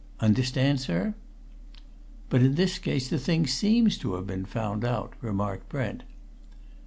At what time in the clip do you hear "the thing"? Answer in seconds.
3.07-3.45